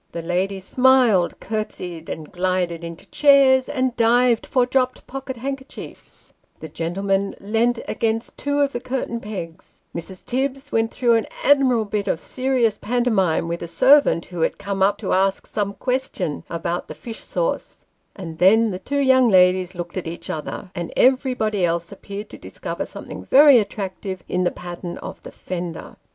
[0.13, 6.67] The ladies smiled, curtsied, and glided into chairs, and dived for dropped pocket handkerchiefs: the
[6.67, 10.25] gentlemen leant against two of the curtain pegs; Mrs.
[10.25, 14.81] Tibbs went through an admirable bit of serious pantomime with a servant who had come
[14.81, 19.75] up to ask some question about the fish sauce; and then the two young ladies
[19.75, 24.49] looked at each other; and everybody else appeared to discover something very attractive in the
[24.51, 25.95] pattern of the fender.